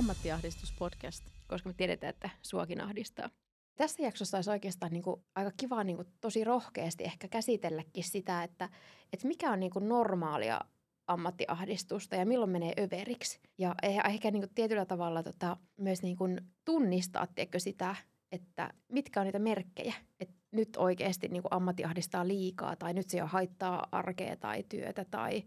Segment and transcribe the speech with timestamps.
[0.00, 1.24] Ammattiahdistuspodcast.
[1.48, 3.30] koska me tiedetään, että suokin ahdistaa.
[3.76, 8.42] Tässä jaksossa olisi oikeastaan niin kuin aika kiva niin kuin tosi rohkeasti ehkä käsitelläkin sitä,
[8.42, 8.68] että,
[9.12, 10.60] että mikä on niin kuin normaalia
[11.06, 13.40] ammattiahdistusta ja milloin menee överiksi.
[13.58, 13.74] Ja
[14.08, 17.96] ehkä niin kuin tietyllä tavalla tota, myös niin kuin tunnistaa tiedätkö, sitä,
[18.32, 23.10] että mitkä on niitä merkkejä, että nyt oikeasti niin kuin ammatti ahdistaa liikaa tai nyt
[23.10, 25.44] se jo haittaa arkea tai työtä tai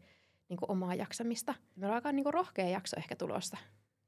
[0.50, 1.54] niin kuin omaa jaksamista.
[1.76, 3.58] Meillä on aika niin kuin rohkea jakso ehkä tulossa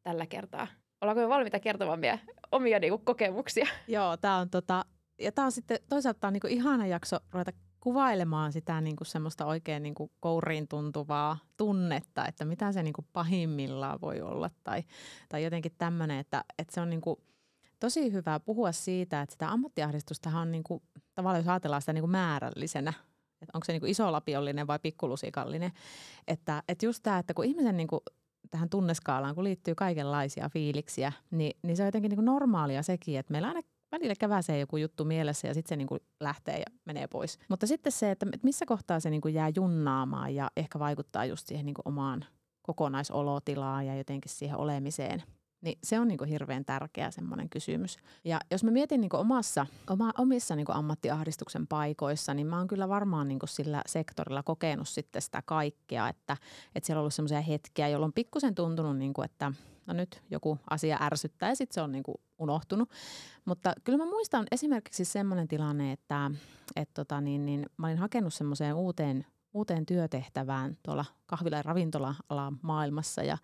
[0.05, 0.67] tällä kertaa.
[1.01, 2.19] Ollaanko me valmiita kertomaan meidän
[2.51, 3.67] omia niin kuin, kokemuksia?
[3.87, 4.85] Joo, tämä on, tota,
[5.19, 9.45] ja tää on sitten toisaalta tää on niinku ihana jakso ruveta kuvailemaan sitä niinku semmoista
[9.45, 14.83] oikein niinku kouriin tuntuvaa tunnetta, että mitä se niinku pahimmillaan voi olla tai,
[15.29, 17.23] tai jotenkin tämmöinen, että, että se on niinku
[17.79, 20.83] tosi hyvä puhua siitä, että sitä ammattiahdistusta on niinku,
[21.15, 22.93] tavallaan jos ajatellaan sitä niinku määrällisenä,
[23.41, 25.71] että onko se niinku isolapiollinen vai pikkulusikallinen,
[26.27, 28.01] että, että just tämä, että kun ihmisen niinku
[28.51, 33.19] tähän tunneskaalaan, kun liittyy kaikenlaisia fiiliksiä, niin, niin se on jotenkin niin kuin normaalia sekin,
[33.19, 36.65] että meillä aina välillä käväsee joku juttu mielessä ja sitten se niin kuin lähtee ja
[36.85, 37.39] menee pois.
[37.49, 41.47] Mutta sitten se, että missä kohtaa se niin kuin jää junnaamaan ja ehkä vaikuttaa just
[41.47, 42.25] siihen niin kuin omaan
[42.61, 45.23] kokonaisolotilaan ja jotenkin siihen olemiseen–
[45.61, 47.97] niin se on niin kuin hirveän tärkeä semmoinen kysymys.
[48.23, 52.57] Ja jos mä mietin niin kuin omassa, oma, omissa niin kuin ammattiahdistuksen paikoissa, niin mä
[52.57, 56.37] oon kyllä varmaan niin kuin sillä sektorilla kokenut sitten sitä kaikkea, että,
[56.75, 59.51] että siellä on ollut semmoisia hetkiä, jolloin pikkusen tuntunut, niin kuin, että
[59.85, 62.89] no nyt joku asia ärsyttää ja sitten se on niin kuin unohtunut.
[63.45, 66.31] Mutta kyllä mä muistan esimerkiksi semmoinen tilanne, että,
[66.75, 69.25] että tota niin, niin mä olin hakenut semmoiseen uuteen
[69.55, 73.23] uuteen työtehtävään tuolla kahvila- ja ravintola-alan maailmassa.
[73.23, 73.37] Ja,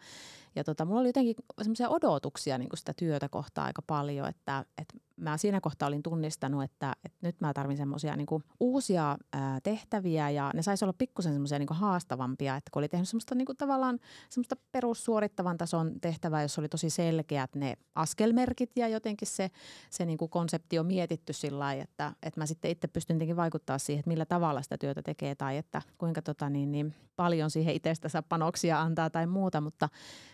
[0.55, 4.97] ja tota, mulla oli jotenkin semmoisia odotuksia niin sitä työtä kohtaa aika paljon, että, että
[5.21, 8.27] mä siinä kohtaa olin tunnistanut, että, että nyt mä tarvin semmoisia niin
[8.59, 13.09] uusia ää, tehtäviä ja ne saisi olla pikkusen semmoisia niin haastavampia, että kun oli tehnyt
[13.09, 13.99] semmoista niin tavallaan
[14.29, 19.51] semmoista perussuorittavan tason tehtävää, jossa oli tosi selkeät ne askelmerkit ja jotenkin se,
[19.89, 23.77] se niin konsepti on mietitty sillä lailla, että, että mä sitten itse pystyn jotenkin vaikuttaa
[23.77, 27.75] siihen, että millä tavalla sitä työtä tekee tai että kuinka tota niin, niin paljon siihen
[27.75, 29.89] itsestänsä panoksia antaa tai muuta, mutta,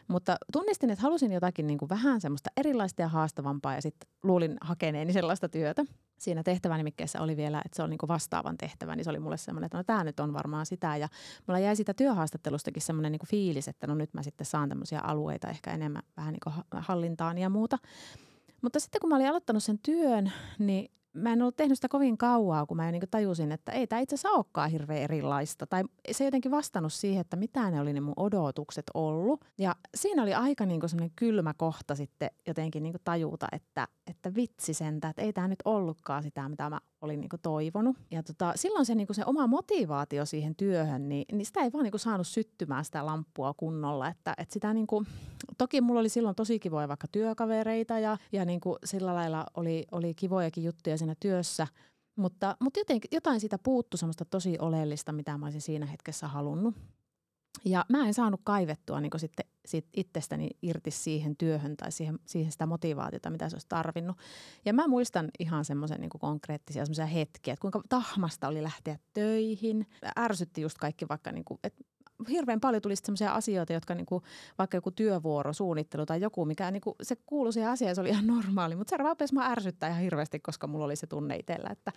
[0.08, 4.58] mutta tunnistin, että halusin jotakin niin kuin vähän semmoista erilaista ja haastavampaa ja sitten luulin
[4.62, 5.86] hakeneeni sellaista työtä.
[6.18, 9.38] Siinä tehtävänimikkeessä oli vielä, että se on niin kuin vastaavan tehtävä, niin se oli mulle
[9.38, 10.98] semmoinen, että no tämä nyt on varmaan sitä.
[10.98, 11.08] Ja
[11.48, 15.00] mulla jäi siitä työhaastattelustakin semmoinen niin kuin fiilis, että no nyt mä sitten saan tämmöisiä
[15.00, 17.78] alueita ehkä enemmän vähän niin kuin hallintaan ja muuta.
[18.62, 22.18] Mutta sitten kun mä olin aloittanut sen työn, niin mä en ollut tehnyt sitä kovin
[22.18, 25.68] kauaa, kun mä niin tajusin, että ei tämä itse asiassa olekaan hirveän erilaista.
[25.68, 29.46] Tai se jotenkin vastannut siihen, että mitä ne oli ne mun odotukset ollut.
[29.58, 34.74] Ja siinä oli aika niin semmoinen kylmä kohta sitten jotenkin niin tajuta, että, että vitsi
[34.74, 37.98] sentä, että ei tämä nyt ollutkaan sitä, mitä mä olin niin toivonut.
[38.12, 41.84] Ja tota, silloin se, niin se oma motivaatio siihen työhön, niin, niin sitä ei vaan
[41.84, 44.08] niin saanut syttymään sitä lamppua kunnolla.
[44.08, 45.08] Että, että sitä niin kuin,
[45.58, 49.86] toki mulla oli silloin tosi kivoja vaikka työkavereita ja, ja niin kuin sillä lailla oli,
[49.92, 51.68] oli kivojakin juttuja siinä työssä.
[52.16, 56.76] Mutta, mutta jotenkin, jotain siitä puuttu semmoista tosi oleellista, mitä mä olisin siinä hetkessä halunnut.
[57.66, 62.52] Ja mä en saanut kaivettua niin sitten sit itsestäni irti siihen työhön tai siihen, siihen
[62.52, 64.18] sitä motivaatiota, mitä se olisi tarvinnut.
[64.66, 69.88] Ja mä muistan ihan semmoisen niin konkreettisia semmoisia hetkiä, että kuinka tahmasta oli lähteä töihin.
[70.20, 71.84] Ärsytti just kaikki vaikka, niin kuin, että
[72.30, 74.24] hirveän paljon tuli sellaisia asioita, jotka niin kuin,
[74.58, 78.10] vaikka joku työvuoro, suunnittelu tai joku, mikä niin kuin, se kuului siihen asiaan, se oli
[78.10, 78.76] ihan normaali.
[78.76, 81.92] Mutta se rupesi mä ärsyttää ihan hirveästi, koska mulla oli se tunne itsellä, että,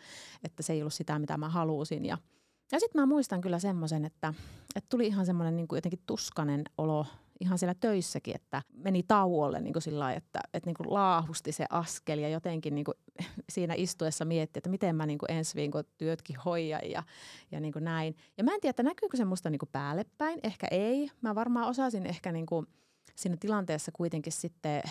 [0.44, 2.04] että se ei ollut sitä, mitä mä halusin.
[2.04, 2.18] Ja,
[2.72, 4.34] ja sitten mä muistan kyllä semmoisen, että,
[4.76, 7.06] että tuli ihan semmoinen niin jotenkin tuskanen olo
[7.40, 11.52] ihan siellä töissäkin, että meni tauolle niin kuin sillä lailla, että, että niin kuin laahusti
[11.52, 12.94] se askel ja jotenkin niin kuin
[13.52, 17.02] siinä istuessa mietti, että miten mä niin kuin ensi viikon työtkin hoidan ja,
[17.52, 18.16] ja niin kuin näin.
[18.38, 21.10] Ja mä en tiedä, että näkyykö se musta niin kuin päälle päin, ehkä ei.
[21.20, 22.66] Mä varmaan osasin ehkä niin kuin
[23.14, 24.82] siinä tilanteessa kuitenkin sitten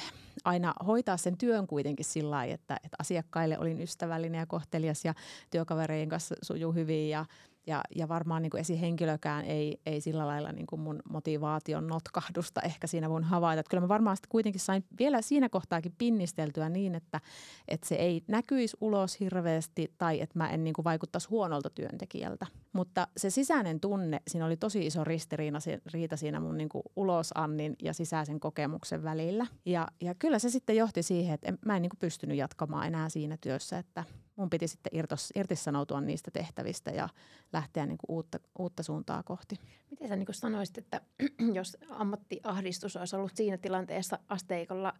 [0.45, 5.13] aina hoitaa sen työn kuitenkin sillä lailla, että, että asiakkaille olin ystävällinen ja kohtelias ja
[5.49, 7.25] työkavereiden kanssa sujuu hyvin ja,
[7.69, 12.61] ja, ja varmaan niin kuin esihenkilökään ei, ei sillä lailla niin kuin mun motivaation notkahdusta
[12.61, 13.59] ehkä siinä voin havaita.
[13.59, 17.21] Että kyllä mä varmaan sitten kuitenkin sain vielä siinä kohtaakin pinnisteltyä niin, että,
[17.67, 22.45] että se ei näkyisi ulos hirveästi tai että mä en niin kuin vaikuttaisi huonolta työntekijältä.
[22.73, 27.93] Mutta se sisäinen tunne, siinä oli tosi iso ristiriita siinä mun niin kuin ulosannin ja
[27.93, 29.45] sisäisen kokemuksen välillä.
[29.65, 33.09] Ja, ja kyllä se sitten johti siihen, että mä en niin kuin pystynyt jatkamaan enää
[33.09, 34.03] siinä työssä, että
[34.39, 37.09] mun piti sitten irtos, irtisanoutua niistä tehtävistä ja
[37.53, 39.59] lähteä niin kuin uutta, uutta suuntaa kohti.
[39.91, 41.01] Miten sä niin sanoisit, että
[41.53, 44.93] jos ammattiahdistus olisi ollut siinä tilanteessa asteikolla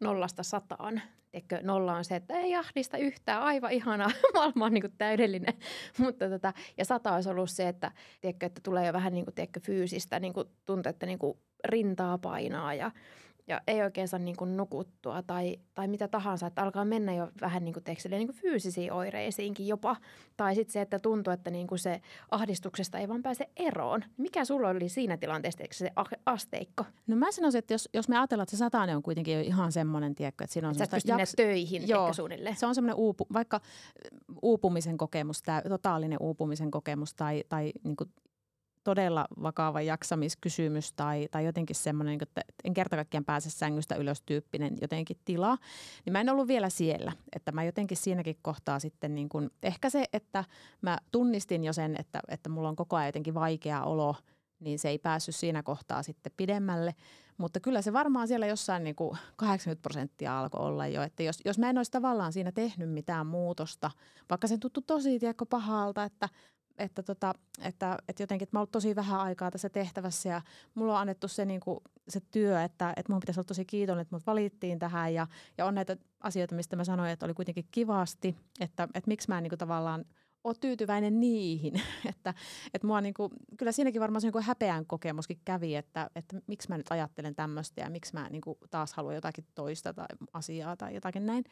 [0.00, 1.02] nollasta sataan,
[1.32, 5.54] Tiedätkö, nolla on se, että ei ahdista yhtään, aivan ihanaa, maailma on niin kuin täydellinen.
[5.98, 9.34] Mutta tota, ja sata olisi ollut se, että, tiedätkö, että tulee jo vähän niin kuin,
[9.34, 12.90] tiedätkö, fyysistä niin kuin tuntuu, että niin kuin rintaa painaa ja,
[13.48, 17.28] ja ei oikein saa niin kuin nukuttua tai, tai mitä tahansa, että alkaa mennä jo
[17.40, 19.96] vähän niin kuin, teekö, niin kuin fyysisiin oireisiinkin jopa.
[20.36, 22.00] Tai sitten se, että tuntuu, että niin kuin se
[22.30, 24.04] ahdistuksesta ei vaan pääse eroon.
[24.16, 25.90] Mikä sulla oli siinä tilanteessa, eikö se
[26.26, 26.84] asteikko?
[27.06, 30.14] No mä sanoisin, että jos, jos me ajatellaan, että se satainen on kuitenkin ihan semmoinen,
[30.14, 31.34] tiedätkö, että siinä on Sä et jaks...
[31.36, 32.56] töihin Joo, suunnilleen.
[32.56, 33.60] se on semmoinen uupu, vaikka
[34.42, 38.10] uupumisen kokemus, tämä totaalinen uupumisen kokemus tai, tai niin kuin
[38.84, 44.76] todella vakava jaksamiskysymys tai, tai jotenkin semmoinen, että en kerta kaikkiaan pääse sängystä ylös tyyppinen
[44.80, 45.58] jotenkin tila,
[46.04, 47.12] niin mä en ollut vielä siellä.
[47.36, 50.44] Että mä jotenkin siinäkin kohtaa sitten niin kuin, ehkä se, että
[50.82, 54.16] mä tunnistin jo sen, että, että mulla on koko ajan jotenkin vaikea olo,
[54.60, 56.94] niin se ei päässyt siinä kohtaa sitten pidemmälle.
[57.36, 61.40] Mutta kyllä se varmaan siellä jossain niin kuin 80 prosenttia alkoi olla jo, että jos,
[61.44, 63.90] jos mä en olisi tavallaan siinä tehnyt mitään muutosta,
[64.30, 66.28] vaikka se tuttu tosi tiekko pahalta, että
[66.82, 70.42] että, tota, että, että jotenkin että mä oon tosi vähän aikaa tässä tehtävässä ja
[70.74, 74.02] mulla on annettu se, niin kuin, se työ, että, että mun pitäisi olla tosi kiitollinen,
[74.02, 75.26] että mut valittiin tähän ja,
[75.58, 79.38] ja on näitä asioita, mistä mä sanoin, että oli kuitenkin kivasti, että, että miksi mä
[79.38, 80.04] en niin kuin, tavallaan
[80.44, 81.74] ole tyytyväinen niihin.
[82.10, 82.34] että,
[82.74, 86.68] että mua niin kuin, kyllä siinäkin varmaan se niin häpeän kokemuskin kävi, että, että miksi
[86.68, 90.76] mä nyt ajattelen tämmöistä ja miksi mä niin kuin, taas haluan jotakin toista tai asiaa
[90.76, 91.44] tai jotakin näin.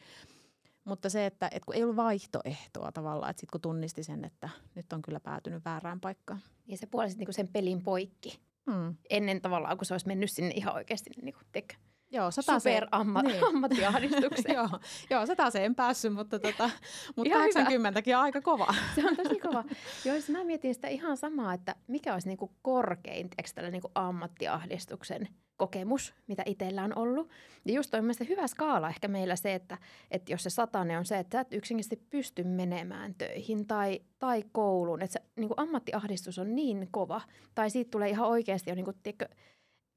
[0.83, 4.49] Mutta se, että, että kun ei ollut vaihtoehtoa tavallaan, että sitten kun tunnisti sen, että
[4.75, 6.39] nyt on kyllä päätynyt väärään paikkaan.
[6.67, 8.39] Ja se puolisit niin sen pelin poikki.
[8.65, 8.95] Mm.
[9.09, 11.75] Ennen tavallaan, kun se olisi mennyt sinne ihan oikeasti niin kuin, tek,
[12.11, 13.45] Joo, sata super amma, niin.
[13.49, 14.55] ammattiahdistukseen.
[14.55, 14.69] joo,
[15.09, 16.69] joo, sata se en päässyt, mutta, tota,
[17.15, 18.73] mutta 80 on aika kova.
[18.95, 19.63] se on tosi kova.
[20.05, 25.27] Joo, siis mä mietin sitä ihan samaa, että mikä olisi niinku korkein tällä niinku ammattiahdistuksen
[25.57, 27.29] kokemus, mitä itsellä on ollut.
[27.65, 29.77] Ja just on mielestäni hyvä skaala ehkä meillä se, että,
[30.11, 34.43] että jos se satane on se, että sä et yksinkertaisesti pysty menemään töihin tai, tai
[34.51, 37.21] kouluun, että se niin ammattiahdistus on niin kova,
[37.55, 39.35] tai siitä tulee ihan oikeasti jo niin kuin, tiedätkö,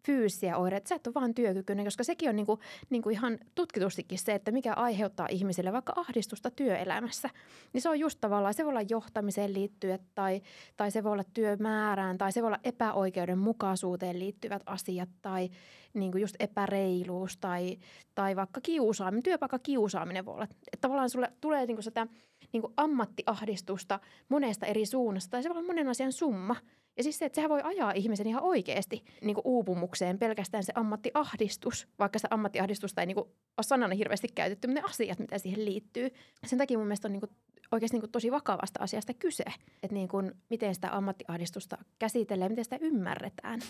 [0.06, 2.59] fyysisiä oireita, sä et ole vaan työkykyinen, koska sekin on niinku,
[2.91, 7.31] niinku ihan tutkitustikin se, että mikä aiheuttaa ihmisille vaikka ahdistusta työelämässä.
[7.73, 10.43] Niin se on just tavallaan, se voi olla johtamiseen liittyen tai,
[10.77, 15.51] tai se voi olla työmäärään tai se voi olla epäoikeudenmukaisuuteen liittyvät asiat tai
[15.95, 17.79] niinku just epäreiluus tai,
[18.15, 20.45] tai vaikka kiusaaminen, työpaikka kiusaaminen voi olla.
[20.45, 22.06] Että tavallaan sulle tulee niinku sitä
[22.53, 26.56] niinku ammattiahdistusta monesta eri suunnasta tai se voi olla monen asian summa–
[26.96, 30.73] ja siis se, että sehän voi ajaa ihmisen ihan oikeasti niin kuin uupumukseen pelkästään se
[30.75, 35.64] ammattiahdistus, vaikka se ammattiahdistusta ei niin kuin, ole sanana hirveästi käytetty, ne asiat, mitä siihen
[35.64, 36.11] liittyy.
[36.46, 37.31] Sen takia mun mielestä on niin kuin,
[37.73, 39.44] oikeasti niin kuin, tosi vakavasta asiasta kyse,
[39.82, 43.61] että niin kuin, miten sitä ammattiahdistusta käsitellään, miten sitä ymmärretään.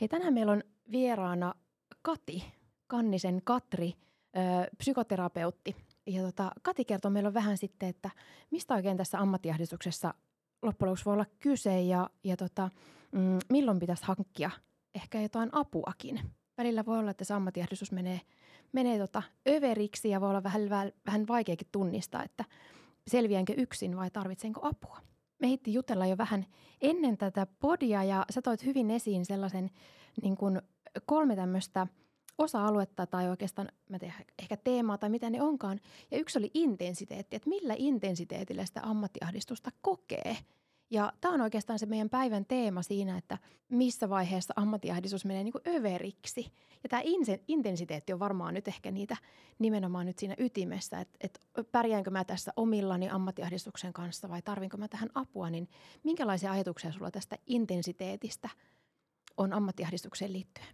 [0.00, 1.54] Hei, tänään meillä on vieraana
[2.02, 2.44] Kati,
[2.86, 3.94] Kannisen Katri,
[4.78, 5.76] psykoterapeutti–
[6.08, 8.10] ja tota, Kati kertoo meille vähän sitten, että
[8.50, 10.14] mistä oikein tässä ammattiahdistuksessa
[10.62, 12.70] loppujen lopuksi voi olla kyse ja, ja tota,
[13.12, 14.50] mm, milloin pitäisi hankkia
[14.94, 16.20] ehkä jotain apuakin.
[16.58, 18.20] Välillä voi olla, että se ammattiahdistus menee,
[18.72, 22.44] menee tota överiksi ja voi olla vähän, vähän, vähän vaikeakin tunnistaa, että
[23.06, 25.00] selviänkö yksin vai tarvitsenko apua.
[25.38, 26.46] Me hitti jutella jo vähän
[26.80, 29.70] ennen tätä podia ja sä toit hyvin esiin sellaisen
[30.22, 30.62] niin kuin
[31.06, 31.86] kolme tämmöistä–
[32.38, 35.80] osa-aluetta tai oikeastaan mä tiedän, ehkä teemaa tai mitä ne onkaan.
[36.10, 40.36] Ja yksi oli intensiteetti, että millä intensiteetillä sitä ammattiahdistusta kokee.
[40.90, 45.52] Ja tämä on oikeastaan se meidän päivän teema siinä, että missä vaiheessa ammattiahdistus menee niin
[45.52, 46.52] kuin överiksi.
[46.82, 47.02] Ja tämä
[47.48, 49.16] intensiteetti on varmaan nyt ehkä niitä
[49.58, 51.40] nimenomaan nyt siinä ytimessä, että, että
[51.72, 55.68] pärjäänkö mä tässä omillani ammattiahdistuksen kanssa vai tarvinko mä tähän apua, niin
[56.04, 58.48] minkälaisia ajatuksia sulla tästä intensiteetistä
[59.36, 60.68] on ammattiahdistukseen liittyen?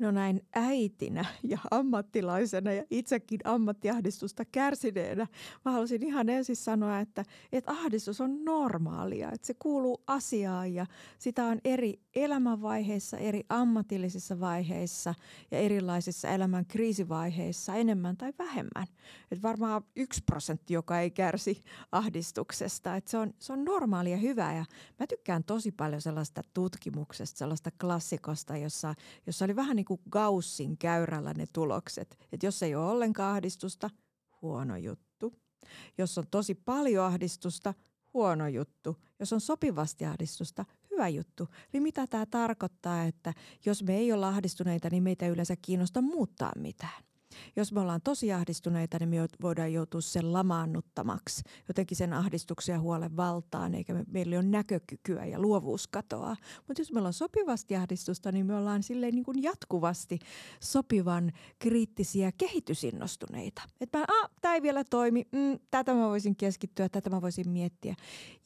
[0.00, 5.26] No näin äitinä ja ammattilaisena ja itsekin ammattiahdistusta kärsineenä
[5.64, 10.86] mä haluaisin ihan ensin sanoa, että, että ahdistus on normaalia, että se kuuluu asiaan ja
[11.18, 15.14] sitä on eri elämänvaiheissa, eri ammatillisissa vaiheissa
[15.50, 18.86] ja erilaisissa elämän kriisivaiheissa enemmän tai vähemmän.
[19.30, 21.60] Että varmaan yksi prosentti, joka ei kärsi
[21.92, 24.64] ahdistuksesta, että se on, se on normaalia hyvää ja
[25.00, 28.94] mä tykkään tosi paljon sellaista tutkimuksesta, sellaista klassikosta, jossa,
[29.26, 32.18] jossa oli vähän niin kuin Gaussin käyrällä ne tulokset.
[32.32, 33.90] Että jos ei ole ollenkaan ahdistusta,
[34.42, 35.34] huono juttu.
[35.98, 37.74] Jos on tosi paljon ahdistusta,
[38.14, 38.96] huono juttu.
[39.20, 41.48] Jos on sopivasti ahdistusta, hyvä juttu.
[41.74, 43.34] Eli mitä tämä tarkoittaa, että
[43.66, 47.04] jos me ei ole ahdistuneita, niin meitä ei yleensä kiinnosta muuttaa mitään.
[47.56, 52.80] Jos me ollaan tosi ahdistuneita, niin me voidaan joutua sen lamaannuttamaksi, jotenkin sen ahdistuksen ja
[52.80, 56.36] huolen valtaan, eikä me, meillä ole näkökykyä ja luovuus katoaa.
[56.68, 60.18] Mutta jos meillä on sopivasti ahdistusta, niin me ollaan silleen niin kuin jatkuvasti
[60.60, 63.62] sopivan kriittisiä kehitysinnostuneita.
[63.80, 67.94] Että ah, tämä ei vielä toimi, mm, tätä mä voisin keskittyä, tätä mä voisin miettiä.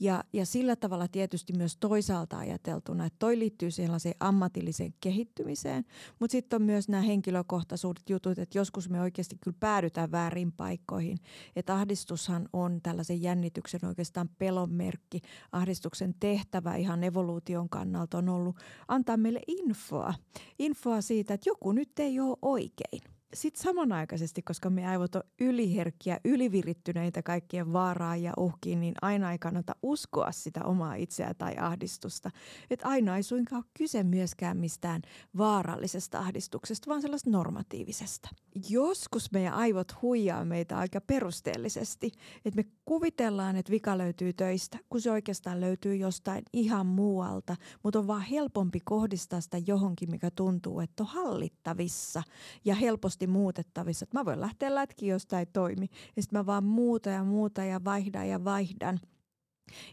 [0.00, 5.84] Ja, ja sillä tavalla tietysti myös toisaalta ajateltuna, että toi liittyy sellaiseen ammatilliseen kehittymiseen,
[6.20, 11.18] mutta sitten on myös nämä henkilökohtaisuudet jutut, että joskus me oikeasti kyllä päädytään väärin paikkoihin.
[11.56, 15.20] Että ahdistushan on tällaisen jännityksen oikeastaan pelon merkki.
[15.52, 18.56] Ahdistuksen tehtävä ihan evoluution kannalta on ollut
[18.88, 20.14] antaa meille infoa.
[20.58, 26.20] Infoa siitä, että joku nyt ei ole oikein sitten samanaikaisesti, koska me aivot on yliherkkiä,
[26.24, 32.30] ylivirittyneitä kaikkien vaaraa ja uhkiin, niin aina ei kannata uskoa sitä omaa itseä tai ahdistusta.
[32.70, 35.02] Että aina ei suinkaan ole kyse myöskään mistään
[35.38, 38.28] vaarallisesta ahdistuksesta, vaan sellaista normatiivisesta.
[38.70, 42.12] Joskus meidän aivot huijaa meitä aika perusteellisesti,
[42.44, 47.98] että me kuvitellaan, että vika löytyy töistä, kun se oikeastaan löytyy jostain ihan muualta, mutta
[47.98, 52.22] on vaan helpompi kohdistaa sitä johonkin, mikä tuntuu, että on hallittavissa
[52.64, 54.04] ja helposti helposti muutettavissa.
[54.04, 55.88] Että mä voin lähteä lätkiin, jos tämä ei toimi.
[56.16, 59.00] Ja sitten mä vaan muuta ja muuta ja vaihdan ja vaihdan.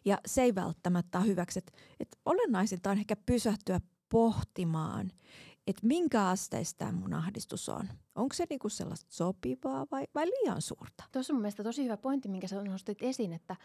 [0.06, 1.60] Ja se ei välttämättä ole hyväksi.
[1.60, 5.12] Että, että olennaisinta on ehkä pysähtyä pohtimaan,
[5.68, 7.90] että minkä asteista mun ahdistus on.
[8.16, 11.04] Onko se niinku sellaista sopivaa vai, vai liian suurta?
[11.12, 13.56] Tuossa on mun mielestä tosi hyvä pointti, minkä sä nostit esiin, että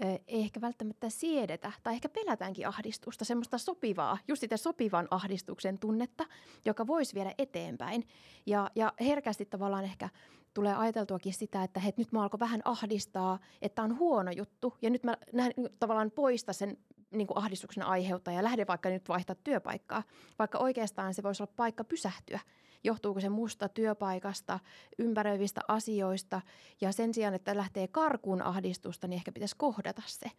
[0.00, 6.26] ei ehkä välttämättä siedetä tai ehkä pelätäänkin ahdistusta, semmoista sopivaa, just sitä sopivan ahdistuksen tunnetta,
[6.64, 8.04] joka voisi viedä eteenpäin.
[8.46, 10.08] Ja, ja herkästi tavallaan ehkä
[10.54, 14.90] tulee ajateltuakin sitä, että hei, nyt mä alkoi vähän ahdistaa, että on huono juttu ja
[14.90, 16.78] nyt mä näen, tavallaan poista sen
[17.10, 20.02] niin kuin ahdistuksen aiheuttaja ja lähde vaikka nyt vaihtaa työpaikkaa,
[20.38, 22.40] vaikka oikeastaan se voisi olla paikka pysähtyä–
[22.84, 24.60] johtuuko se musta työpaikasta,
[24.98, 26.40] ympäröivistä asioista
[26.80, 30.30] ja sen sijaan, että lähtee karkuun ahdistusta, niin ehkä pitäisi kohdata se.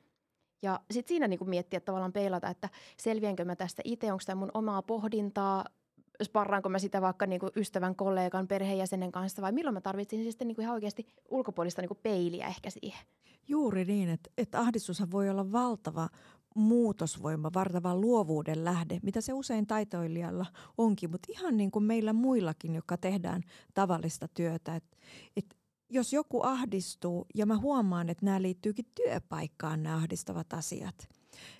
[0.61, 4.39] Ja sitten siinä niin kuin miettiä tavallaan peilata, että selviänkö mä tästä itse, onko tämä
[4.39, 5.65] mun omaa pohdintaa,
[6.23, 10.47] sparraanko mä sitä vaikka niin kuin ystävän, kollegan, perheenjäsenen kanssa vai milloin mä tarvitsin sitten
[10.47, 13.05] niin kuin ihan oikeasti ulkopuolista niin kuin peiliä ehkä siihen.
[13.47, 16.09] Juuri niin, että, että ahdistushan voi olla valtava
[16.59, 20.45] muutosvoima, vartava luovuuden lähde, mitä se usein taitoilijalla
[20.77, 24.75] onkin, mutta ihan niin kuin meillä muillakin, jotka tehdään tavallista työtä.
[24.75, 24.97] Et,
[25.37, 25.57] et
[25.89, 31.09] jos joku ahdistuu ja mä huomaan, että nämä liittyykin työpaikkaan nämä ahdistavat asiat,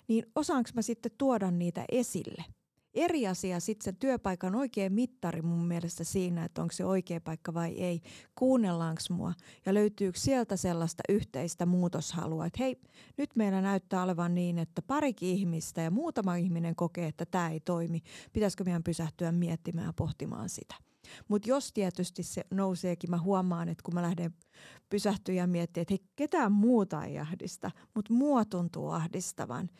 [0.08, 2.44] niin osaanko mä sitten tuoda niitä esille–
[2.94, 7.54] eri asia sitten se työpaikan oikea mittari mun mielestä siinä, että onko se oikea paikka
[7.54, 8.00] vai ei.
[8.34, 9.32] Kuunnellaanko mua
[9.66, 12.76] ja löytyykö sieltä sellaista yhteistä muutoshalua, että hei,
[13.16, 17.60] nyt meillä näyttää olevan niin, että parikin ihmistä ja muutama ihminen kokee, että tämä ei
[17.60, 18.00] toimi.
[18.32, 20.74] Pitäisikö meidän pysähtyä miettimään ja pohtimaan sitä.
[21.28, 24.34] Mutta jos tietysti se nouseekin, mä huomaan, että kun mä lähden
[24.90, 29.70] pysähtyä ja miettimään, että hei, ketään muuta ei ahdista, mutta mua tuntuu ahdistavan,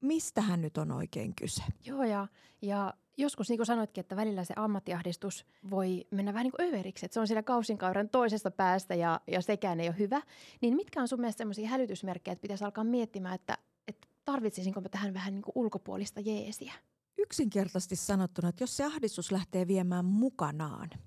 [0.00, 1.62] mistähän nyt on oikein kyse?
[1.84, 2.26] Joo, ja,
[2.62, 7.06] ja joskus niin kuin sanoitkin, että välillä se ammattiahdistus voi mennä vähän niin kuin överiksi,
[7.06, 10.22] että se on siellä kausinkauran toisesta päästä ja, ja sekään ei ole hyvä.
[10.60, 14.88] Niin mitkä on sun mielestä sellaisia hälytysmerkkejä, että pitäisi alkaa miettimään, että, että tarvitsisinko mä
[14.88, 16.72] tähän vähän niin kuin ulkopuolista jeesiä?
[17.18, 20.90] Yksinkertaisesti sanottuna, että jos se ahdistus lähtee viemään mukanaan–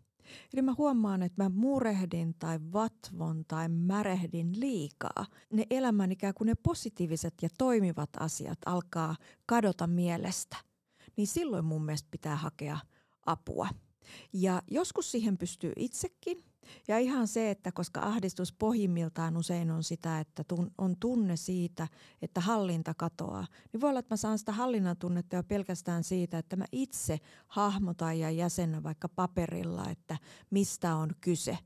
[0.54, 5.26] Eli mä huomaan, että mä murehdin tai vatvon tai märehdin liikaa.
[5.54, 10.58] Ne elämän ikään kuin ne positiiviset ja toimivat asiat alkaa kadota mielestä.
[11.16, 12.80] Niin silloin mun mielestä pitää hakea
[13.26, 13.70] apua.
[14.34, 16.49] Ja joskus siihen pystyy itsekin.
[16.88, 20.44] Ja ihan se, että koska ahdistus pohjimmiltaan usein on sitä, että
[20.78, 21.88] on tunne siitä,
[22.22, 26.38] että hallinta katoaa, niin voi olla, että mä saan sitä hallinnan tunnetta jo pelkästään siitä,
[26.38, 30.18] että mä itse hahmotan ja jäsennän vaikka paperilla, että
[30.50, 31.58] mistä on kyse.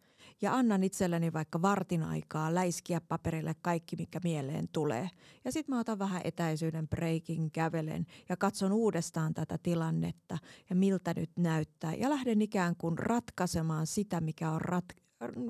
[0.43, 5.09] Ja annan itselleni vaikka vartin aikaa läiskiä paperille kaikki, mikä mieleen tulee.
[5.45, 10.37] Ja sitten mä otan vähän etäisyyden breikin, kävelen ja katson uudestaan tätä tilannetta
[10.69, 11.93] ja miltä nyt näyttää.
[11.93, 15.01] Ja lähden ikään kuin ratkaisemaan sitä, mikä on rat-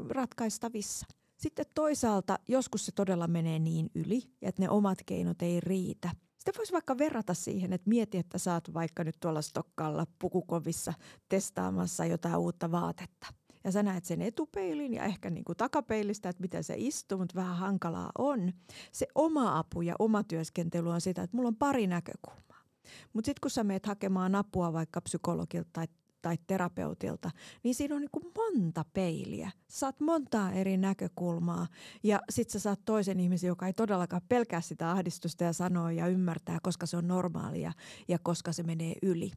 [0.09, 1.05] ratkaistavissa.
[1.37, 6.09] Sitten toisaalta joskus se todella menee niin yli, että ne omat keinot ei riitä.
[6.37, 10.93] Sitten voisi vaikka verrata siihen, että mieti, että saat vaikka nyt tuolla Stokkalla pukukovissa
[11.29, 13.42] testaamassa jotain uutta vaatetta.
[13.63, 17.35] Ja sä näet sen etupeilin ja ehkä niin kuin takapeilistä, että miten se istuu, mutta
[17.35, 18.53] vähän hankalaa on.
[18.91, 22.43] Se oma apu ja oma työskentely on sitä, että mulla on pari näkökulmaa.
[23.13, 25.87] Mutta sitten kun sä meet hakemaan apua vaikka psykologilta tai
[26.23, 27.31] tai terapeutilta,
[27.63, 29.51] niin siinä on niin kuin monta peiliä.
[29.67, 31.67] Saat montaa eri näkökulmaa
[32.03, 36.07] ja sit sä saat toisen ihmisen, joka ei todellakaan pelkää sitä ahdistusta ja sanoo ja
[36.07, 37.71] ymmärtää, koska se on normaalia
[38.07, 39.31] ja koska se menee yli.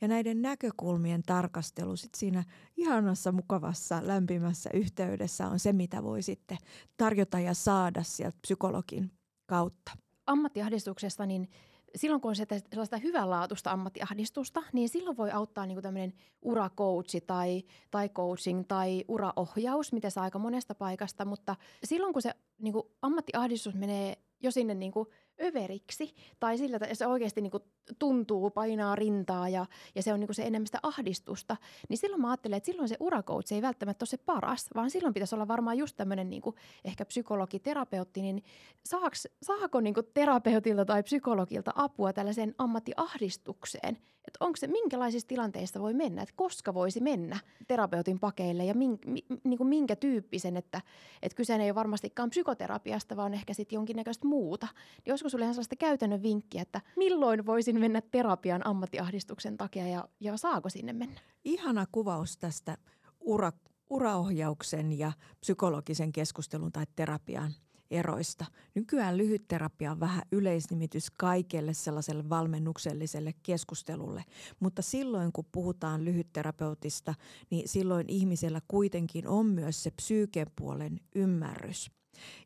[0.00, 2.44] Ja näiden näkökulmien tarkastelu sit siinä
[2.76, 6.58] ihanassa, mukavassa, lämpimässä yhteydessä on se, mitä voi sitten
[6.96, 9.10] tarjota ja saada sieltä psykologin
[9.46, 9.92] kautta.
[10.26, 11.48] Ammattiahdistuksesta, niin
[11.96, 17.62] silloin kun on se, sellaista hyvänlaatuista ammattiahdistusta, niin silloin voi auttaa niin tämmöinen uracoachi tai,
[17.90, 22.86] tai coaching tai uraohjaus, mitä saa aika monesta paikasta, mutta silloin kun se niin kuin
[23.02, 25.08] ammattiahdistus menee jo sinne niin kuin
[25.42, 27.62] överiksi tai sillä, että se oikeasti niin kuin
[27.98, 31.56] tuntuu, painaa rintaa ja, ja se on niin kuin se enemmän sitä ahdistusta,
[31.88, 35.14] niin silloin mä ajattelen, että silloin se urakout ei välttämättä ole se paras, vaan silloin
[35.14, 38.42] pitäisi olla varmaan just tämmöinen niin kuin ehkä psykologi, terapeutti, niin
[38.84, 43.98] saaks, saako niin kuin terapeutilta tai psykologilta apua tällaiseen ammattiahdistukseen?
[44.26, 48.98] Että onko se, minkälaisissa tilanteissa voi mennä, että koska voisi mennä terapeutin pakeille ja min,
[49.06, 50.80] mi, niin kuin minkä tyyppisen, että,
[51.22, 54.66] että kyse ei ole varmastikaan psykoterapiasta, vaan ehkä sitten jonkinnäköistä muuta.
[55.06, 60.08] Niin olisiko sinulle ihan sellaista käytännön vinkkiä, että milloin voisin mennä terapian ammattiahdistuksen takia ja,
[60.20, 61.20] ja saako sinne mennä?
[61.44, 62.78] Ihana kuvaus tästä
[63.20, 63.52] ura,
[63.90, 67.54] uraohjauksen ja psykologisen keskustelun tai terapian
[67.90, 68.44] eroista.
[68.74, 74.24] Nykyään lyhytterapia on vähän yleisnimitys kaikelle sellaiselle valmennukselliselle keskustelulle,
[74.60, 77.14] mutta silloin kun puhutaan lyhytterapeutista,
[77.50, 81.90] niin silloin ihmisellä kuitenkin on myös se psyykepuolen ymmärrys.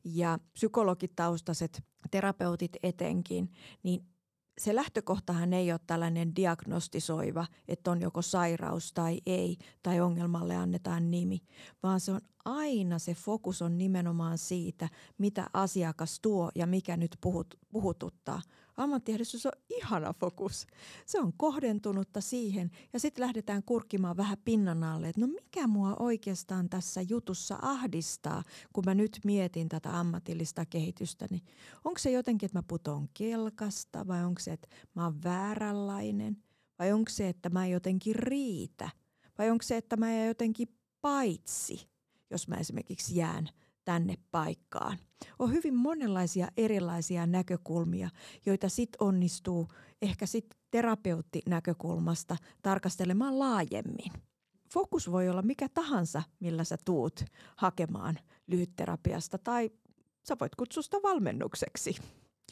[0.05, 3.50] Ja psykologitaustaiset terapeutit etenkin,
[3.83, 4.07] niin
[4.59, 11.11] se lähtökohtahan ei ole tällainen diagnostisoiva, että on joko sairaus tai ei, tai ongelmalle annetaan
[11.11, 11.40] nimi,
[11.83, 14.88] vaan se on aina se fokus on nimenomaan siitä,
[15.19, 18.43] mitä asiakas tuo ja mikä nyt puhut, puhututtaa
[18.79, 20.67] ammattiahdistus on ihana fokus.
[21.07, 25.97] Se on kohdentunutta siihen ja sitten lähdetään kurkkimaan vähän pinnan alle, että no mikä mua
[25.99, 28.43] oikeastaan tässä jutussa ahdistaa,
[28.73, 31.27] kun mä nyt mietin tätä ammatillista kehitystä.
[31.31, 31.43] Niin
[31.85, 36.37] onko se jotenkin, että mä putoon kelkasta vai onko se, että mä oon vääränlainen
[36.79, 38.91] vai onko se, että mä en jotenkin riitä
[39.39, 40.69] vai onko se, että mä en jotenkin
[41.01, 41.89] paitsi,
[42.31, 43.49] jos mä esimerkiksi jään–
[43.88, 44.99] tänne paikkaan.
[45.38, 48.09] On hyvin monenlaisia erilaisia näkökulmia,
[48.47, 49.68] joita sit onnistuu
[50.02, 54.12] ehkä sit terapeuttinäkökulmasta tarkastelemaan laajemmin.
[54.73, 57.25] Fokus voi olla mikä tahansa, millä sä tuut
[57.57, 59.71] hakemaan lyhytterapiasta tai
[60.23, 61.97] sä voit kutsua sitä valmennukseksi,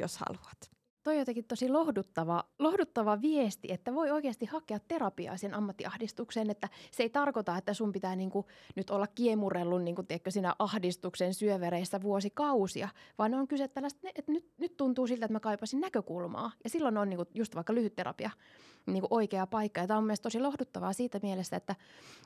[0.00, 0.75] jos haluat
[1.06, 6.68] toi on jotenkin tosi lohduttava, lohduttava viesti, että voi oikeasti hakea terapiaa sen ammattiahdistukseen, että
[6.90, 12.02] se ei tarkoita, että sun pitää niinku nyt olla kiemurellut niinku, tiedätkö, siinä ahdistuksen syövereissä
[12.02, 12.88] vuosikausia,
[13.18, 16.96] vaan on kyse tällaista, että nyt, nyt tuntuu siltä, että mä kaipasin näkökulmaa ja silloin
[16.96, 18.30] on niinku just vaikka lyhytterapia
[18.86, 19.80] niinku oikea paikka.
[19.80, 21.74] Ja tämä on mielestäni tosi lohduttavaa siitä mielessä, että,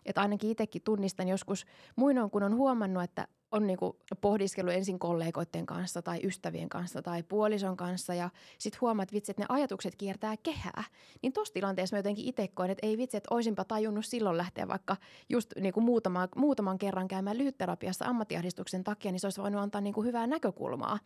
[0.06, 1.66] että ainakin itsekin tunnistan joskus
[1.96, 7.22] muinoin, kun on huomannut, että on niinku pohdiskellut ensin kollegoiden kanssa tai ystävien kanssa tai
[7.22, 10.84] puolison kanssa ja sitten huomaat, että vitsi, että ne ajatukset kiertää kehää.
[11.22, 14.68] Niin tuossa tilanteessa mä jotenkin itse koen, että ei vitsi, että olisinpa tajunnut silloin lähteä
[14.68, 14.96] vaikka
[15.28, 20.02] just niinku muutama, muutaman kerran käymään lyhytterapiassa ammattiahdistuksen takia, niin se olisi voinut antaa niinku
[20.02, 20.98] hyvää näkökulmaa.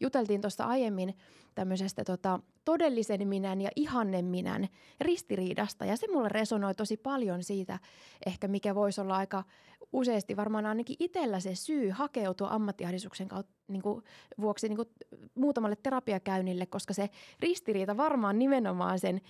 [0.00, 1.16] Juteltiin tuosta aiemmin
[1.54, 4.68] tämmöisestä tota, todellisen minän ja ihannen minän
[5.00, 5.84] ristiriidasta.
[5.84, 7.78] Ja se mulle resonoi tosi paljon siitä
[8.26, 9.44] ehkä mikä voisi olla aika
[9.92, 14.04] useasti varmaan ainakin itsellä se syy hakeutua ammattiahdistuksen kautta niin kuin,
[14.40, 14.88] vuoksi niin kuin,
[15.34, 19.20] muutamalle terapiakäynnille, koska se ristiriita varmaan nimenomaan sen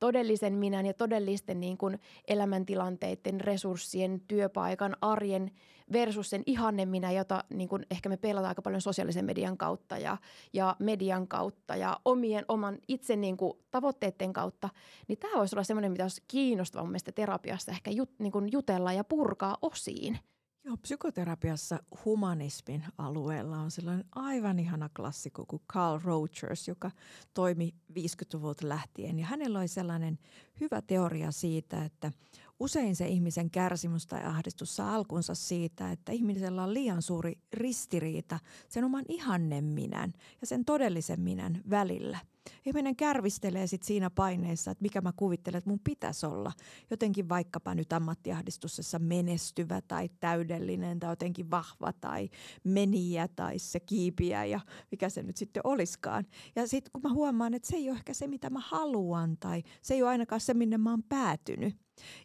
[0.00, 5.50] todellisen minän ja todellisten niin kuin, elämäntilanteiden, resurssien, työpaikan, arjen
[5.92, 9.98] versus sen ihanne minä, jota niin kuin, ehkä me pelataan aika paljon sosiaalisen median kautta
[9.98, 10.16] ja,
[10.52, 14.68] ja median kautta ja omien oman itse niin kuin, tavoitteiden kautta,
[15.08, 18.48] niin tämä voisi olla semmoinen, mitä olisi kiinnostavaa mun mielestä terapiassa ehkä jut, niin kuin,
[18.52, 20.18] jutella ja purkaa osiin.
[20.66, 26.90] Joo, psykoterapiassa humanismin alueella on sellainen aivan ihana klassikko kuin Carl Rogers, joka
[27.34, 29.18] toimi 50-luvulta lähtien.
[29.18, 30.18] Ja hänellä oli sellainen
[30.60, 32.12] hyvä teoria siitä, että
[32.60, 38.38] usein se ihmisen kärsimys tai ahdistus saa alkunsa siitä, että ihmisellä on liian suuri ristiriita
[38.68, 42.18] sen oman ihannen minän ja sen todellisen minän välillä–
[42.66, 46.52] ihminen kärvistelee sit siinä paineessa, että mikä mä kuvittelen, että mun pitäisi olla.
[46.90, 52.28] Jotenkin vaikkapa nyt ammattiahdistuksessa menestyvä tai täydellinen tai jotenkin vahva tai
[52.64, 56.26] meniä tai se kiipiä ja mikä se nyt sitten oliskaan.
[56.56, 59.62] Ja sitten kun mä huomaan, että se ei ole ehkä se, mitä mä haluan tai
[59.82, 61.76] se ei ole ainakaan se, minne mä oon päätynyt,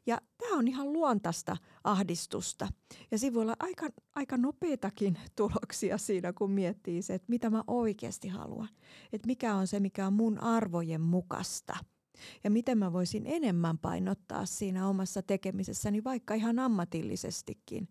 [0.06, 2.68] ja tämä on ihan luontaista ahdistusta.
[3.12, 7.64] Ja siinä voi olla aika, aika nopeitakin tuloksia siinä, kun miettii se, että mitä mä
[7.68, 8.70] oikeasti haluan.
[9.14, 11.78] Että mikä on se, mikä mun arvojen mukaista.
[12.43, 17.88] Ja miten mä voisin enemmän painottaa siinä omassa tekemisessäni, vaikka ihan ammatillisestikin,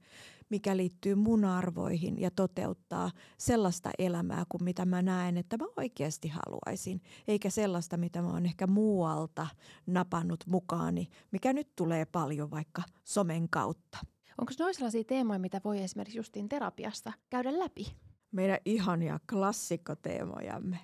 [0.50, 6.28] mikä liittyy mun arvoihin ja toteuttaa sellaista elämää kuin mitä mä näen, että mä oikeasti
[6.28, 7.02] haluaisin.
[7.28, 9.46] Eikä sellaista, mitä mä oon ehkä muualta
[9.86, 13.98] napannut mukaani, mikä nyt tulee paljon vaikka somen kautta.
[14.38, 17.96] Onko noin sellaisia teemoja, mitä voi esimerkiksi justiin terapiassa käydä läpi?
[18.32, 20.78] Meidän ihania klassikkoteemojamme.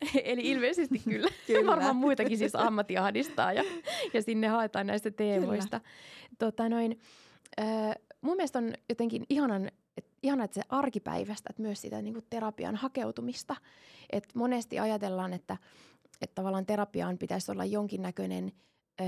[0.24, 1.28] Eli ilmeisesti kyllä.
[1.46, 1.70] kyllä.
[1.70, 3.64] Varmaan muitakin siis ammattiahdistaa ja,
[4.14, 5.80] ja sinne haetaan näistä teemoista.
[6.38, 7.00] Tota noin,
[7.60, 12.14] äh, mun mielestä on jotenkin ihanan, et, ihana, että se arkipäivästä, että myös sitä niin
[12.14, 13.56] kuin terapian hakeutumista.
[14.10, 15.56] Et monesti ajatellaan, että,
[16.22, 18.52] että tavallaan terapiaan pitäisi olla jonkinnäköinen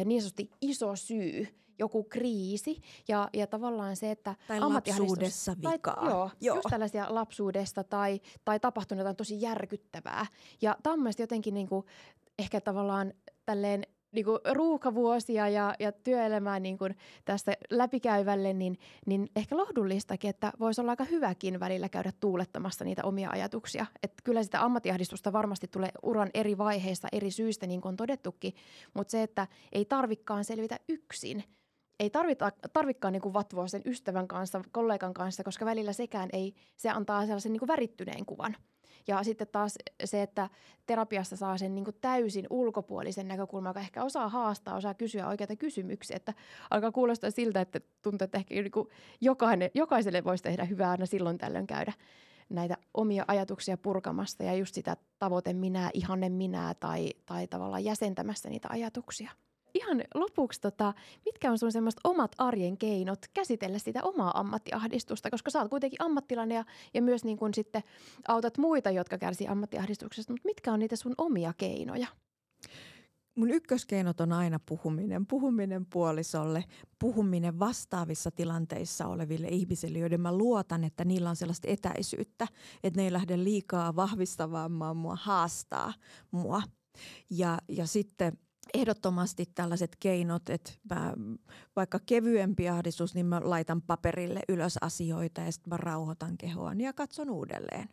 [0.05, 1.49] niin sanotusti iso syy,
[1.79, 5.95] joku kriisi ja, ja tavallaan se, että tai lapsuudessa vikaa.
[5.95, 10.27] Tai, joo, joo, just tällaisia lapsuudesta tai, tai tapahtunut jotain tosi järkyttävää.
[10.63, 11.87] Ja tämä on jotenkin niin kuin,
[12.39, 13.13] ehkä tavallaan
[13.47, 20.31] tälleen niin kuin ruuhkavuosia ja, ja työelämää niin kuin tästä läpikäyvälle, niin, niin ehkä lohdullistakin,
[20.31, 23.87] että voisi olla aika hyväkin välillä käydä tuulettamassa niitä omia ajatuksia.
[24.03, 28.55] Että kyllä sitä ammattiahdistusta varmasti tulee uran eri vaiheissa eri syistä, niin kuin on todettukin,
[28.95, 31.45] mutta se, että ei tarvikkaan selvitä yksin–
[32.01, 36.91] ei tarvita, tarvikaan niin vatvoa sen ystävän kanssa, kollegan kanssa, koska välillä sekään ei, se
[36.91, 38.57] antaa sellaisen niin kuin värittyneen kuvan.
[39.09, 40.49] Ja sitten taas se, että
[40.87, 46.17] terapiassa saa sen niin täysin ulkopuolisen näkökulman, joka ehkä osaa haastaa, osaa kysyä oikeita kysymyksiä.
[46.17, 46.35] Että
[46.71, 48.89] alkaa kuulostaa siltä, että tuntuu, että ehkä niin
[49.21, 51.93] jokainen, jokaiselle voisi tehdä hyvää aina silloin tällöin käydä
[52.49, 58.49] näitä omia ajatuksia purkamasta ja just sitä tavoite minä, ihanne minä tai, tai tavallaan jäsentämässä
[58.49, 59.31] niitä ajatuksia
[59.75, 65.51] ihan lopuksi, tota, mitkä on sun semmoiset omat arjen keinot käsitellä sitä omaa ammattiahdistusta, koska
[65.51, 67.83] sä oot kuitenkin ammattilainen ja, ja myös niin kun sitten
[68.29, 72.07] autat muita, jotka kärsii ammattiahdistuksesta, mutta mitkä on niitä sun omia keinoja?
[73.35, 75.27] Mun ykköskeinot on aina puhuminen.
[75.27, 76.65] Puhuminen puolisolle,
[76.99, 82.49] puhuminen vastaavissa tilanteissa oleville ihmisille, joiden mä luotan, että niillä on sellaista etäisyyttä,
[82.83, 85.93] että ne ei lähde liikaa vahvistamaan mua, haastaa
[86.31, 86.63] mua.
[87.31, 88.33] Ja, ja sitten–
[88.75, 91.15] ehdottomasti tällaiset keinot, että mä,
[91.77, 96.93] vaikka kevyempi ahdistus, niin mä laitan paperille ylös asioita ja sitten mä rauhoitan kehoa ja
[96.93, 97.89] katson uudelleen.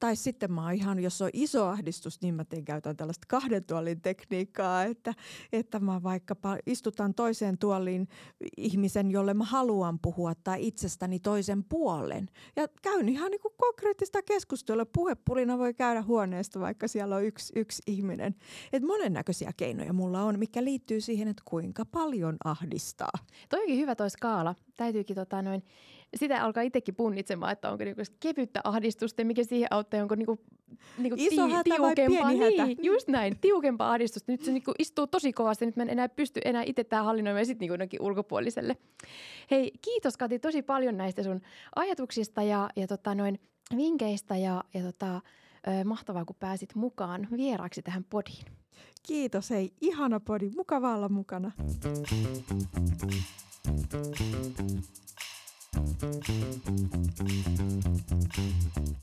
[0.00, 3.64] Tai sitten mä oon ihan, jos on iso ahdistus, niin mä teen käytän tällaista kahden
[3.64, 5.14] tuolin tekniikkaa, että,
[5.52, 8.08] että mä vaikkapa istutan toiseen tuoliin
[8.56, 12.28] ihmisen, jolle mä haluan puhua tai itsestäni toisen puolen.
[12.56, 14.86] Ja käyn ihan niin kuin konkreettista keskustelua.
[14.86, 18.34] Puhepulina voi käydä huoneesta, vaikka siellä on yksi, yksi ihminen.
[18.72, 23.12] Et monennäköisiä keinoja mulla on, mikä liittyy siihen, että kuinka paljon ahdistaa.
[23.48, 24.54] Toi onkin hyvä toi skaala.
[24.76, 25.62] Täytyykin tota noin
[26.16, 30.40] sitä alkaa itsekin punnitsemaan, että onko niinku kevyttä ahdistusta, mikä siihen auttaa, onko niinku,
[30.98, 32.24] niinku Iso ti- hätä tiukempaa.
[32.24, 34.32] Vai pieni niin, just näin, tiukempaa ahdistusta.
[34.32, 37.40] Nyt se niinku istuu tosi kovasti, nyt mä en enää pysty enää itse tähän hallinnoimaan
[37.40, 38.76] ja sitten niinku ulkopuoliselle.
[39.50, 41.40] Hei, kiitos Kati tosi paljon näistä sun
[41.76, 43.40] ajatuksista ja, ja tota noin
[43.76, 48.44] vinkkeistä ja, ja tota, ö, mahtavaa, kun pääsit mukaan vieraaksi tähän podiin.
[49.06, 51.52] Kiitos, hei, ihana podi, mukava olla mukana.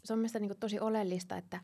[0.03, 1.59] Se on mielestäni niin tosi oleellista, että,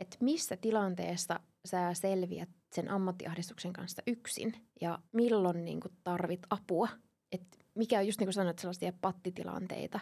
[0.00, 6.88] että missä tilanteessa sä selviät sen ammattiahdistuksen kanssa yksin ja milloin niin kuin tarvit apua.
[7.32, 7.42] Et
[7.74, 10.00] mikä on just niin kuin sanoit, sellaisia pattitilanteita,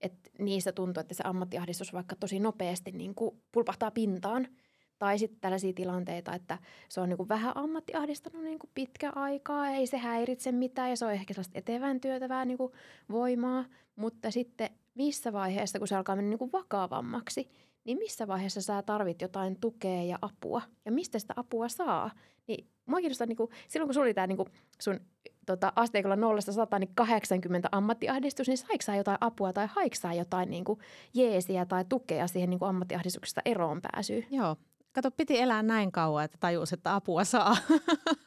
[0.00, 4.48] että niissä tuntuu, että se ammattiahdistus vaikka tosi nopeasti niin kuin pulpahtaa pintaan–
[4.98, 6.58] tai sitten tällaisia tilanteita, että
[6.88, 10.96] se on niin kuin vähän ammattiahdistanut niin kuin pitkä aikaa, ei se häiritse mitään ja
[10.96, 12.72] se on ehkä sellaista etevän työtävää niin kuin
[13.10, 13.64] voimaa.
[13.96, 17.50] Mutta sitten missä vaiheessa, kun se alkaa mennä niin kuin vakavammaksi,
[17.84, 22.10] niin missä vaiheessa sä tarvit jotain tukea ja apua ja mistä sitä apua saa.
[22.46, 24.38] Niin mua kiinnostaa, niin kuin, silloin kun sulla oli tämä niin
[24.80, 25.00] sun
[25.46, 26.40] tota, asteikolla 0
[26.78, 30.78] niin 80 ammattiahdistus, niin saiko jotain apua tai haiko jotain niin kuin
[31.14, 34.26] jeesiä tai tukea siihen niin kuin ammattiahdistuksesta eroon pääsyyn?
[34.30, 34.56] Joo,
[34.92, 37.56] kato, piti elää näin kauan, että tajus, että apua saa.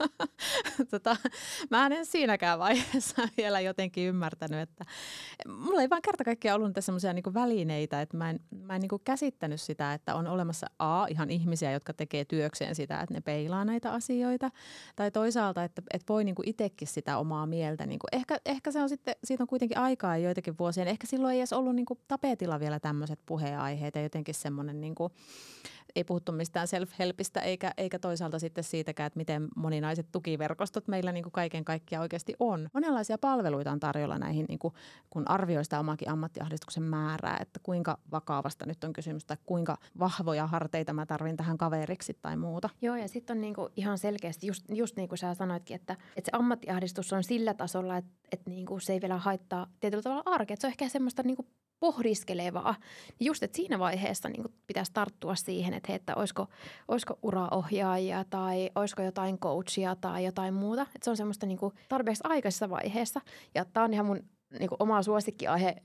[0.91, 1.17] tota,
[1.69, 4.86] mä en siinäkään vaiheessa vielä jotenkin ymmärtänyt, että
[5.47, 8.82] mulla ei vaan kerta kaikkiaan ollut niitä semmoisia niin välineitä, että mä en, mä en
[8.82, 13.21] niin käsittänyt sitä, että on olemassa A, ihan ihmisiä, jotka tekee työkseen sitä, että ne
[13.21, 14.52] peilaa näitä asioita,
[14.95, 17.86] tai toisaalta, että, että voi niin itsekin sitä omaa mieltä.
[17.86, 21.39] Niin ehkä, ehkä se on sitten, siitä on kuitenkin aikaa joitakin vuosia, ehkä silloin ei
[21.39, 25.13] edes ollut niin tapetilla vielä tämmöiset puheenaiheet ja jotenkin semmoinen niin kuin,
[25.95, 31.23] ei puhuttu mistään self-helpistä eikä, eikä toisaalta sitten siitäkään, että miten moninaiset tukiverkostot meillä niin
[31.23, 32.69] kuin kaiken kaikkiaan oikeasti on.
[32.73, 34.73] Monenlaisia palveluita on tarjolla näihin, niin kuin,
[35.10, 40.47] kun arvioi sitä omakin ammattiahdistuksen määrää, että kuinka vakavasta nyt on kysymys tai kuinka vahvoja
[40.47, 42.69] harteita mä tarvin tähän kaveriksi tai muuta.
[42.82, 46.32] Joo, ja sitten on niinku ihan selkeästi, just, just niin kuin sä sanoitkin, että, että
[46.32, 50.58] se ammattiahdistus on sillä tasolla, että, että niinku se ei vielä haittaa tietyllä tavalla arkea.
[50.60, 51.45] se on ehkä semmoista niinku
[51.82, 52.76] pohdiskelevaa.
[53.20, 56.48] Niin just, että siinä vaiheessa niin kuin pitäisi tarttua siihen, että, hei, että olisiko,
[56.88, 60.82] olisiko uraohjaajia tai olisiko jotain coachia tai jotain muuta.
[60.82, 63.22] Että se on semmoista niin kuin tarpeeksi aikaisessa vaiheessa.
[63.56, 64.24] Ja tämä on ihan mun
[64.60, 65.76] niin kuin oma suosikkiaihe.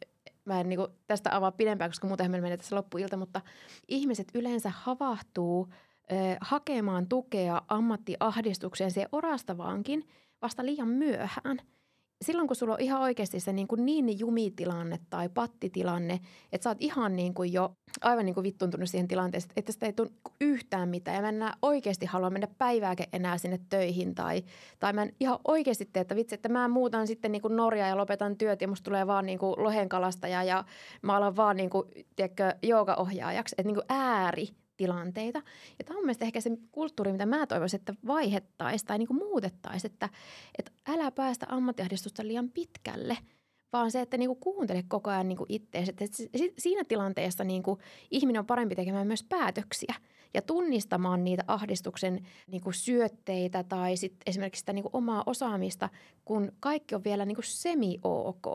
[0.44, 3.40] Mä en niin kuin tästä avaa pidempään, koska muuten meillä menee tässä loppuilta, mutta
[3.88, 5.68] ihmiset yleensä havahtuu
[6.12, 10.08] ö, hakemaan tukea ammattiahdistukseen se orastavaankin
[10.42, 11.58] vasta liian myöhään–
[12.24, 16.20] silloin kun sulla on ihan oikeasti se niin, kuin niin jumitilanne tai pattitilanne,
[16.52, 19.86] että sä oot ihan niin kuin jo aivan niin kuin vittuntunut siihen tilanteeseen, että sitä
[19.86, 21.14] ei tule yhtään mitään.
[21.14, 24.44] Ja mä en enää oikeasti halua mennä päivääkään enää sinne töihin tai,
[24.78, 27.88] tai mä en ihan oikeasti tee, että vitsi, että mä muutan sitten niin kuin Norjaa
[27.88, 30.64] ja lopetan työt ja musta tulee vaan niin kuin lohenkalastaja ja
[31.02, 35.42] mä alan vaan niin kuin, tiedätkö, joogaohjaajaksi, että niin kuin ääri tilanteita.
[35.78, 39.18] Ja tämä on mielestäni ehkä se kulttuuri, mitä mä toivoisin, että vaihettaisiin tai niin kuin
[39.18, 40.08] muutettaisiin, että,
[40.58, 43.18] että älä päästä ammattiahdistusta liian pitkälle,
[43.72, 45.90] vaan se, että niin kuin kuuntele koko ajan niin kuin itseäsi.
[45.90, 46.04] Että
[46.58, 49.94] siinä tilanteessa niin kuin ihminen on parempi tekemään myös päätöksiä
[50.34, 55.88] ja tunnistamaan niitä ahdistuksen niin kuin syötteitä tai sit esimerkiksi sitä niin kuin omaa osaamista,
[56.24, 58.46] kun kaikki on vielä niin kuin semi-ok.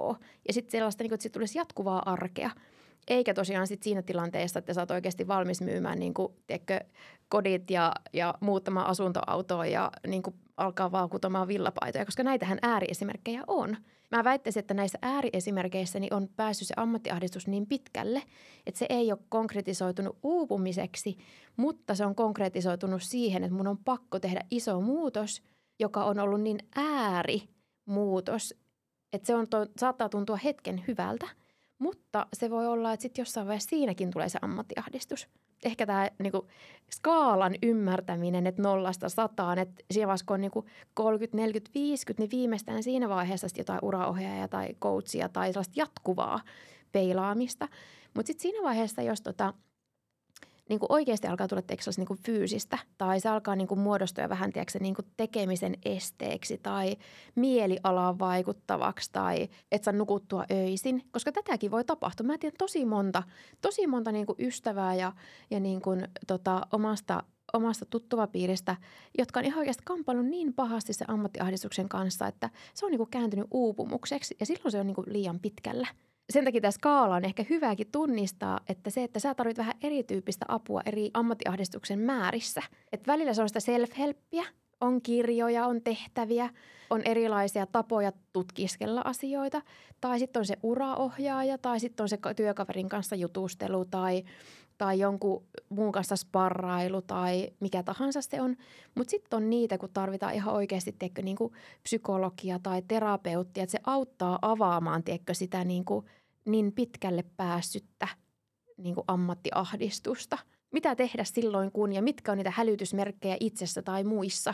[0.48, 2.52] Ja sitten sellaista, niin kuin, että sit tulisi jatkuvaa arkea–
[3.08, 6.80] eikä tosiaan sit siinä tilanteessa, että sä oot oikeasti valmis myymään niin kuin, tiedätkö,
[7.30, 13.44] kodit ja, ja muuttamaan asuntoautoa ja niin kuin, alkaa vaan kutomaan villapaitoja, koska näitähän ääriesimerkkejä
[13.48, 13.78] on.
[14.12, 18.24] Mä väittäisin, että näissä ääriesimerkkeissä niin on päässyt se ammattiahdistus niin pitkälle,
[18.66, 21.18] että se ei ole konkretisoitunut uupumiseksi,
[21.58, 25.42] mutta se on konkretisoitunut siihen, että mun on pakko tehdä iso muutos,
[25.80, 28.56] joka on ollut niin äärimuutos,
[29.14, 31.28] että se on, to, saattaa tuntua hetken hyvältä–
[31.82, 35.28] mutta se voi olla, että sitten jossain vaiheessa siinäkin tulee se ammattiahdistus.
[35.66, 36.48] Ehkä tämä niinku,
[36.92, 42.32] skaalan ymmärtäminen, että nollasta sataan, että siinä vaiheessa kun on niinku 30, 40, 50, niin
[42.32, 46.40] viimeistään siinä vaiheessa jotain uraohjaajaa tai coachia tai sellaista jatkuvaa
[46.92, 47.68] peilaamista.
[48.14, 49.54] Mutta sitten siinä vaiheessa, jos tota–
[50.70, 51.62] niin kuin oikeasti alkaa tulla
[51.98, 56.58] niin kuin fyysistä tai se alkaa niin kuin muodostua vähän tiedätkö, niin kuin tekemisen esteeksi
[56.58, 56.96] tai
[57.36, 62.28] mielialaan vaikuttavaksi tai et saa nukuttua öisin, koska tätäkin voi tapahtua.
[62.28, 63.24] Mä tiedän tosi monta,
[63.62, 65.14] tosi monta niin kuin ystävää ja,
[65.52, 68.76] ja niin kuin, tota, omasta omasta tuttuvapiiristä,
[69.18, 73.10] jotka on ihan oikeasti kampannut niin pahasti se ammattiahdistuksen kanssa, että se on niin kuin
[73.10, 75.88] kääntynyt uupumukseksi ja silloin se on niin kuin liian pitkällä–
[76.30, 80.46] sen takia tämä skaala on ehkä hyväkin tunnistaa, että se, että sä tarvit vähän erityyppistä
[80.48, 82.62] apua eri ammattiahdistuksen määrissä.
[82.92, 84.46] Että välillä se on sitä self-helppiä,
[84.82, 86.50] on kirjoja, on tehtäviä,
[86.90, 89.62] on erilaisia tapoja tutkiskella asioita.
[90.02, 94.24] Tai sitten on se uraohjaaja, tai sitten on se työkaverin kanssa jutustelu, tai,
[94.82, 98.56] tai jonkun muun kanssa sparrailu, tai mikä tahansa se on.
[98.96, 101.38] Mutta sitten on niitä, kun tarvitaan ihan oikeasti tiedätkö, niin
[101.84, 106.06] psykologia tai terapeuttia, että se auttaa avaamaan tiedätkö, sitä niin kuin–
[106.46, 108.08] niin pitkälle päässyttä
[108.78, 110.38] niin kuin ammattiahdistusta.
[110.72, 114.54] Mitä tehdä silloin, kun ja mitkä on niitä hälytysmerkkejä itsessä tai muissa,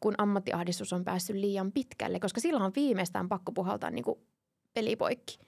[0.00, 4.18] kun ammattiahdistus on päässyt liian pitkälle, koska silloin on viimeistään pakko puhaltaa niin kuin
[4.74, 5.38] pelipoikki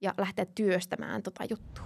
[0.00, 1.84] ja lähteä työstämään tota juttua.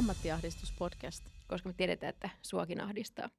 [0.00, 1.24] Ammattiahdistuspodcast.
[1.48, 3.30] Koska me tiedetään, että suokin ahdistaa.